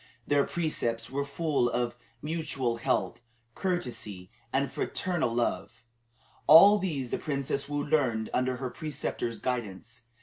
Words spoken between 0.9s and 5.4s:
were full of mutual help, courtesy, and fraternal